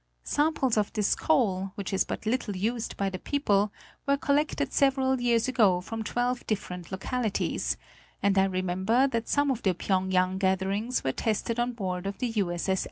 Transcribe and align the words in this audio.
Samples 0.23 0.77
of 0.77 0.91
this 0.93 1.13
coal, 1.13 1.73
which 1.75 1.93
is 1.93 2.05
but 2.05 2.25
little 2.25 2.55
used 2.55 2.97
by 2.97 3.07
the 3.11 3.19
people, 3.19 3.71
were 4.07 4.17
collected 4.17 4.73
several 4.73 5.21
years 5.21 5.47
ago 5.47 5.79
from 5.79 6.01
twelve 6.03 6.43
different 6.47 6.91
localities, 6.91 7.77
and 8.19 8.35
I 8.35 8.45
remember 8.45 9.05
that 9.09 9.27
some 9.29 9.51
of 9.51 9.61
the 9.61 9.75
Phyéng 9.75 10.11
yang 10.11 10.39
gatherings 10.39 11.03
were 11.03 11.11
tested 11.11 11.59
on 11.59 11.73
board 11.73 12.11
the 12.17 12.25
U. 12.29 12.45
8S. 12.47 12.67
8S. 12.67 12.79